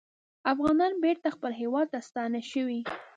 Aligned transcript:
افغانان 0.53 0.93
بېرته 1.03 1.27
خپل 1.35 1.51
هیواد 1.61 1.87
ته 1.93 1.99
ستانه 2.09 2.39
شوي 2.51 2.81